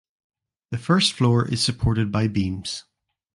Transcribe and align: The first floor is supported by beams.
The 0.71 0.79
first 0.79 1.13
floor 1.13 1.47
is 1.47 1.63
supported 1.63 2.11
by 2.11 2.27
beams. 2.27 2.85